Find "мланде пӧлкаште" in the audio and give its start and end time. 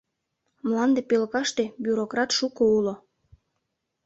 0.65-1.63